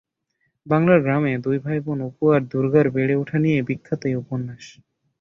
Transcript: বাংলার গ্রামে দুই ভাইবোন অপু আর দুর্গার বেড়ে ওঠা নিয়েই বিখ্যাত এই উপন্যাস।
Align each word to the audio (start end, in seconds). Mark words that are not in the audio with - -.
বাংলার 0.67 0.99
গ্রামে 1.01 1.33
দুই 1.45 1.57
ভাইবোন 1.65 1.99
অপু 2.07 2.23
আর 2.35 2.41
দুর্গার 2.51 2.87
বেড়ে 2.95 3.15
ওঠা 3.15 3.37
নিয়েই 3.43 3.67
বিখ্যাত 3.69 4.01
এই 4.05 4.15
উপন্যাস। 4.15 4.63